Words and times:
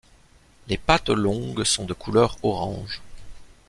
Les 0.67 0.79
pattes 0.79 1.11
longues 1.11 1.63
sont 1.63 1.85
de 1.85 1.93
couleur 1.93 2.35
orange. 2.41 3.03